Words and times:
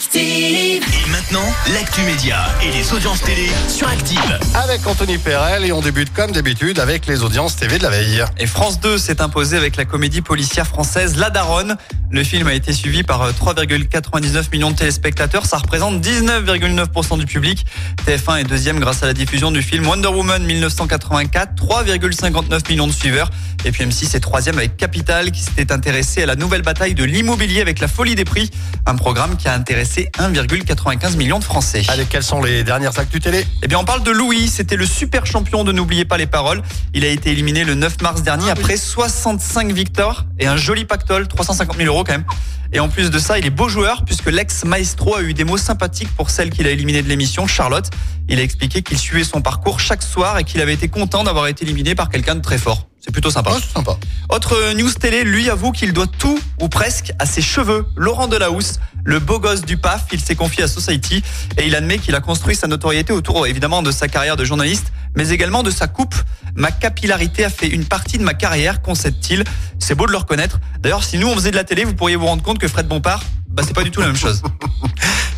Active. 0.00 0.82
Et 0.82 1.10
maintenant, 1.10 1.44
l'actu 1.74 2.00
média 2.00 2.46
et 2.62 2.70
les 2.70 2.90
audiences 2.94 3.20
télé 3.20 3.50
sur 3.68 3.86
Active. 3.86 4.38
avec 4.54 4.86
Anthony 4.86 5.18
Perel 5.18 5.66
et 5.66 5.72
on 5.72 5.82
débute 5.82 6.10
comme 6.14 6.32
d'habitude 6.32 6.78
avec 6.78 7.06
les 7.06 7.22
audiences 7.22 7.56
TV 7.56 7.76
de 7.76 7.82
la 7.82 7.90
veille. 7.90 8.24
Et 8.38 8.46
France 8.46 8.80
2 8.80 8.96
s'est 8.96 9.20
imposé 9.20 9.58
avec 9.58 9.76
la 9.76 9.84
comédie 9.84 10.22
policière 10.22 10.66
française 10.66 11.16
La 11.18 11.28
Daronne. 11.28 11.76
Le 12.10 12.24
film 12.24 12.46
a 12.46 12.54
été 12.54 12.72
suivi 12.72 13.02
par 13.02 13.20
euh, 13.20 13.32
3,99 13.32 14.50
millions 14.52 14.70
de 14.70 14.76
téléspectateurs. 14.76 15.44
Ça 15.44 15.58
représente 15.58 16.02
19,9% 16.02 17.18
du 17.18 17.26
public. 17.26 17.66
TF1 18.06 18.40
est 18.40 18.44
deuxième 18.44 18.80
grâce 18.80 19.02
à 19.02 19.06
la 19.06 19.12
diffusion 19.12 19.52
du 19.52 19.60
film 19.60 19.86
Wonder 19.86 20.08
Woman 20.08 20.42
1984, 20.42 21.62
3,59 21.62 22.70
millions 22.70 22.86
de 22.86 22.92
suiveurs. 22.92 23.30
Et 23.66 23.72
puis 23.72 23.84
M6 23.84 24.16
est 24.16 24.20
troisième 24.20 24.56
avec 24.56 24.78
Capital 24.78 25.30
qui 25.30 25.42
s'était 25.42 25.70
intéressé 25.70 26.22
à 26.22 26.26
la 26.26 26.36
nouvelle 26.36 26.62
bataille 26.62 26.94
de 26.94 27.04
l'immobilier 27.04 27.60
avec 27.60 27.80
la 27.80 27.88
folie 27.88 28.14
des 28.14 28.24
prix. 28.24 28.50
Un 28.86 28.96
programme 28.96 29.36
qui 29.36 29.46
a 29.46 29.54
intéressé 29.54 29.89
1,95 29.98 31.16
million 31.16 31.38
de 31.38 31.44
Français. 31.44 31.82
Allez, 31.88 32.04
quelles 32.04 32.22
sont 32.22 32.42
les 32.42 32.62
dernières 32.62 32.98
actus 32.98 33.20
télé? 33.20 33.44
Eh 33.62 33.68
bien, 33.68 33.78
on 33.78 33.84
parle 33.84 34.02
de 34.02 34.10
Louis. 34.10 34.48
C'était 34.48 34.76
le 34.76 34.86
super 34.86 35.26
champion 35.26 35.64
de 35.64 35.72
N'oubliez 35.72 36.04
pas 36.04 36.18
les 36.18 36.26
paroles. 36.26 36.62
Il 36.94 37.04
a 37.04 37.08
été 37.08 37.30
éliminé 37.30 37.64
le 37.64 37.74
9 37.74 38.02
mars 38.02 38.22
dernier 38.22 38.50
après 38.50 38.76
65 38.76 39.72
victoires 39.72 40.26
et 40.38 40.46
un 40.46 40.56
joli 40.56 40.84
pactole, 40.84 41.26
350 41.26 41.76
000 41.76 41.88
euros 41.88 42.04
quand 42.04 42.12
même. 42.12 42.24
Et 42.72 42.80
en 42.80 42.88
plus 42.88 43.10
de 43.10 43.18
ça, 43.18 43.38
il 43.38 43.46
est 43.46 43.50
beau 43.50 43.68
joueur 43.68 44.04
puisque 44.04 44.30
l'ex-maestro 44.30 45.16
a 45.16 45.22
eu 45.22 45.34
des 45.34 45.44
mots 45.44 45.56
sympathiques 45.56 46.14
pour 46.16 46.30
celle 46.30 46.50
qu'il 46.50 46.66
a 46.66 46.70
éliminée 46.70 47.02
de 47.02 47.08
l'émission, 47.08 47.46
Charlotte. 47.46 47.90
Il 48.28 48.38
a 48.38 48.42
expliqué 48.42 48.82
qu'il 48.82 48.98
suivait 48.98 49.24
son 49.24 49.42
parcours 49.42 49.80
chaque 49.80 50.02
soir 50.02 50.38
et 50.38 50.44
qu'il 50.44 50.60
avait 50.60 50.74
été 50.74 50.88
content 50.88 51.24
d'avoir 51.24 51.48
été 51.48 51.64
éliminé 51.64 51.96
par 51.96 52.08
quelqu'un 52.08 52.36
de 52.36 52.40
très 52.40 52.58
fort. 52.58 52.86
C'est 53.00 53.10
plutôt 53.10 53.30
sympa. 53.30 53.52
C'est 53.60 53.72
sympa. 53.72 53.96
Autre 54.28 54.74
news 54.74 54.92
télé, 54.92 55.24
lui 55.24 55.48
avoue 55.50 55.72
qu'il 55.72 55.92
doit 55.92 56.06
tout 56.06 56.38
ou 56.60 56.68
presque 56.68 57.12
à 57.18 57.26
ses 57.26 57.42
cheveux. 57.42 57.86
Laurent 57.96 58.28
Delahousse, 58.28 58.78
le 59.04 59.18
beau 59.18 59.40
gosse 59.40 59.62
du 59.62 59.78
PAF, 59.78 60.04
il 60.12 60.20
s'est 60.20 60.36
confié 60.36 60.64
à 60.64 60.68
Society 60.68 61.22
et 61.56 61.66
il 61.66 61.74
admet 61.74 61.98
qu'il 61.98 62.14
a 62.14 62.20
construit 62.20 62.54
sa 62.54 62.66
notoriété 62.66 63.12
autour 63.12 63.46
évidemment 63.46 63.82
de 63.82 63.90
sa 63.90 64.06
carrière 64.06 64.36
de 64.36 64.44
journaliste, 64.44 64.92
mais 65.16 65.30
également 65.30 65.62
de 65.62 65.70
sa 65.70 65.88
coupe. 65.88 66.14
Ma 66.60 66.70
capillarité 66.70 67.42
a 67.42 67.48
fait 67.48 67.68
une 67.68 67.86
partie 67.86 68.18
de 68.18 68.22
ma 68.22 68.34
carrière, 68.34 68.82
concède-t-il. 68.82 69.44
C'est 69.78 69.94
beau 69.94 70.04
de 70.04 70.12
le 70.12 70.18
reconnaître. 70.18 70.60
D'ailleurs, 70.80 71.02
si 71.02 71.16
nous 71.16 71.26
on 71.26 71.34
faisait 71.34 71.50
de 71.50 71.56
la 71.56 71.64
télé, 71.64 71.84
vous 71.84 71.94
pourriez 71.94 72.16
vous 72.16 72.26
rendre 72.26 72.42
compte 72.42 72.58
que 72.58 72.68
Fred 72.68 72.86
Bompard, 72.86 73.22
bah 73.48 73.62
c'est 73.66 73.74
pas 73.74 73.82
du 73.82 73.90
tout 73.90 74.02
la 74.02 74.08
même 74.08 74.16
chose. 74.16 74.42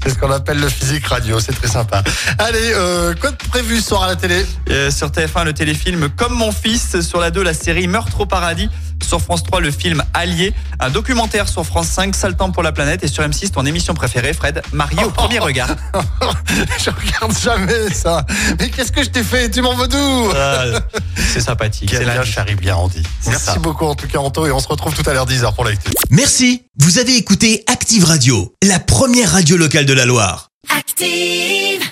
C'est 0.00 0.10
ce 0.10 0.18
qu'on 0.20 0.30
appelle 0.30 0.60
le 0.60 0.68
physique 0.68 1.04
radio, 1.06 1.40
c'est 1.40 1.52
très 1.52 1.66
sympa. 1.66 2.04
Allez, 2.38 2.70
euh, 2.72 3.14
quoi 3.20 3.32
de 3.32 3.36
prévu 3.36 3.80
ce 3.80 3.88
soir 3.88 4.04
à 4.04 4.06
la 4.06 4.14
télé? 4.14 4.46
Euh, 4.70 4.92
sur 4.92 5.08
TF1, 5.08 5.44
le 5.44 5.52
téléfilm 5.52 6.08
Comme 6.16 6.34
mon 6.34 6.52
fils. 6.52 7.00
Sur 7.00 7.18
la 7.18 7.32
2, 7.32 7.42
la 7.42 7.52
série 7.52 7.88
Meurtre 7.88 8.20
au 8.20 8.26
paradis. 8.26 8.70
Sur 9.06 9.20
France 9.20 9.42
3, 9.44 9.60
le 9.60 9.70
film 9.70 10.02
Allié. 10.14 10.52
Un 10.80 10.90
documentaire 10.90 11.48
sur 11.48 11.64
France 11.64 11.88
5, 11.88 12.14
Sale 12.14 12.36
temps 12.36 12.50
pour 12.50 12.62
la 12.62 12.72
planète. 12.72 13.02
Et 13.04 13.08
sur 13.08 13.22
M6, 13.22 13.50
ton 13.50 13.64
émission 13.64 13.94
préférée, 13.94 14.32
Fred, 14.32 14.62
marié 14.72 15.02
au 15.04 15.10
premier 15.10 15.38
regard. 15.38 15.68
Je 16.78 16.90
regarde 16.90 17.36
jamais 17.38 17.90
ça. 17.92 18.24
Mais 18.58 18.70
qu'est-ce 18.70 18.92
que 18.92 19.02
je 19.02 19.08
t'ai 19.08 19.22
fait? 19.22 19.50
Tu 19.50 19.62
m'en 19.62 19.74
veux 19.74 19.88
d'où? 19.88 20.30
Ah, 20.36 20.64
c'est 21.32 21.40
sympathique. 21.40 21.90
C'est 21.92 22.04
bien 22.04 22.14
lundi. 22.14 22.30
charrie 22.30 22.54
bien 22.54 22.76
Andy. 22.76 23.02
Merci 23.26 23.44
ça. 23.46 23.58
beaucoup 23.58 23.86
en 23.86 23.94
tout 23.94 24.06
cas 24.06 24.18
Anto 24.18 24.46
et 24.46 24.52
on 24.52 24.60
se 24.60 24.68
retrouve 24.68 24.94
tout 24.94 25.08
à 25.08 25.12
l'heure 25.12 25.26
10h 25.26 25.54
pour 25.54 25.64
l'actu. 25.64 25.90
Merci, 26.10 26.62
vous 26.78 26.98
avez 26.98 27.16
écouté 27.16 27.64
Active 27.66 28.04
Radio, 28.04 28.54
la 28.62 28.78
première 28.78 29.32
radio 29.32 29.56
locale 29.56 29.86
de 29.86 29.92
la 29.92 30.06
Loire. 30.06 30.50
Active. 30.76 31.87